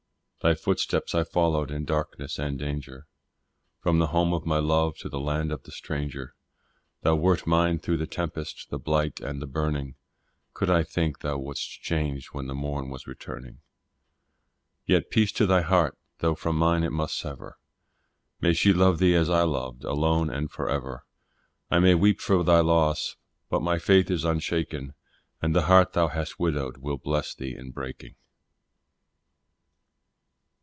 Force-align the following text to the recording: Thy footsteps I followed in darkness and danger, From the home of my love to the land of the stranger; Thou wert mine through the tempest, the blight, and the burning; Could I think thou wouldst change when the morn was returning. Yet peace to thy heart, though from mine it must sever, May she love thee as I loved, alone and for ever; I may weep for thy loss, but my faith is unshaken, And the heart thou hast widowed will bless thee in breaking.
Thy 0.43 0.55
footsteps 0.55 1.13
I 1.13 1.23
followed 1.23 1.69
in 1.69 1.85
darkness 1.85 2.39
and 2.39 2.57
danger, 2.57 3.05
From 3.79 3.99
the 3.99 4.07
home 4.07 4.33
of 4.33 4.43
my 4.43 4.57
love 4.57 4.97
to 4.97 5.07
the 5.07 5.19
land 5.19 5.51
of 5.51 5.61
the 5.61 5.71
stranger; 5.71 6.33
Thou 7.03 7.15
wert 7.15 7.45
mine 7.45 7.77
through 7.77 7.97
the 7.97 8.07
tempest, 8.07 8.71
the 8.71 8.79
blight, 8.79 9.19
and 9.19 9.39
the 9.39 9.45
burning; 9.45 9.97
Could 10.55 10.67
I 10.67 10.81
think 10.81 11.19
thou 11.19 11.37
wouldst 11.37 11.83
change 11.83 12.29
when 12.33 12.47
the 12.47 12.55
morn 12.55 12.89
was 12.89 13.05
returning. 13.05 13.59
Yet 14.87 15.11
peace 15.11 15.31
to 15.33 15.45
thy 15.45 15.61
heart, 15.61 15.95
though 16.21 16.33
from 16.33 16.55
mine 16.55 16.81
it 16.83 16.91
must 16.91 17.19
sever, 17.19 17.59
May 18.39 18.53
she 18.53 18.73
love 18.73 18.97
thee 18.97 19.13
as 19.13 19.29
I 19.29 19.43
loved, 19.43 19.83
alone 19.83 20.31
and 20.31 20.49
for 20.51 20.67
ever; 20.67 21.05
I 21.69 21.77
may 21.77 21.93
weep 21.93 22.19
for 22.19 22.43
thy 22.43 22.61
loss, 22.61 23.15
but 23.51 23.61
my 23.61 23.77
faith 23.77 24.09
is 24.09 24.25
unshaken, 24.25 24.95
And 25.39 25.55
the 25.55 25.67
heart 25.67 25.93
thou 25.93 26.07
hast 26.07 26.39
widowed 26.39 26.77
will 26.77 26.97
bless 26.97 27.35
thee 27.35 27.55
in 27.55 27.69
breaking. 27.69 28.15